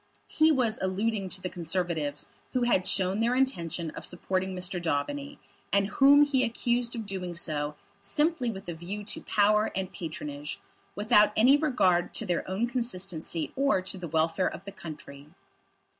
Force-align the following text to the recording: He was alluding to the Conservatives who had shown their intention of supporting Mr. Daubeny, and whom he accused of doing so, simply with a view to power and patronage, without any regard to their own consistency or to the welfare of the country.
He 0.29 0.51
was 0.51 0.79
alluding 0.81 1.29
to 1.29 1.41
the 1.41 1.47
Conservatives 1.49 2.27
who 2.53 2.63
had 2.63 2.87
shown 2.87 3.19
their 3.19 3.35
intention 3.35 3.91
of 3.91 4.03
supporting 4.03 4.55
Mr. 4.55 4.81
Daubeny, 4.81 5.37
and 5.71 5.85
whom 5.89 6.23
he 6.23 6.43
accused 6.43 6.95
of 6.95 7.05
doing 7.05 7.35
so, 7.35 7.75
simply 7.99 8.49
with 8.49 8.67
a 8.67 8.73
view 8.73 9.03
to 9.03 9.21
power 9.21 9.71
and 9.75 9.93
patronage, 9.93 10.59
without 10.95 11.31
any 11.35 11.55
regard 11.55 12.15
to 12.15 12.25
their 12.25 12.49
own 12.49 12.65
consistency 12.65 13.53
or 13.55 13.79
to 13.83 13.99
the 13.99 14.07
welfare 14.07 14.51
of 14.51 14.65
the 14.65 14.71
country. 14.71 15.27